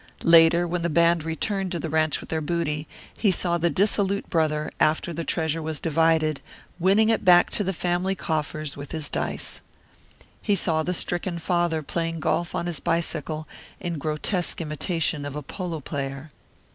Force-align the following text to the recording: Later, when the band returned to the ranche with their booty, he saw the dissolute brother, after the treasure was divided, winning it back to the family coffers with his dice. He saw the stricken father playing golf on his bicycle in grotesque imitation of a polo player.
Later, 0.23 0.67
when 0.67 0.81
the 0.81 0.89
band 0.89 1.23
returned 1.23 1.71
to 1.73 1.79
the 1.79 1.87
ranche 1.87 2.21
with 2.21 2.29
their 2.29 2.41
booty, 2.41 2.87
he 3.15 3.29
saw 3.29 3.59
the 3.59 3.69
dissolute 3.69 4.27
brother, 4.31 4.71
after 4.79 5.13
the 5.13 5.23
treasure 5.23 5.61
was 5.61 5.79
divided, 5.79 6.41
winning 6.79 7.09
it 7.09 7.23
back 7.23 7.51
to 7.51 7.63
the 7.63 7.71
family 7.71 8.15
coffers 8.15 8.75
with 8.75 8.93
his 8.93 9.09
dice. 9.09 9.61
He 10.41 10.55
saw 10.55 10.81
the 10.81 10.95
stricken 10.95 11.37
father 11.37 11.83
playing 11.83 12.19
golf 12.19 12.55
on 12.55 12.65
his 12.65 12.79
bicycle 12.79 13.47
in 13.79 13.99
grotesque 13.99 14.59
imitation 14.59 15.23
of 15.23 15.35
a 15.35 15.43
polo 15.43 15.79
player. 15.79 16.31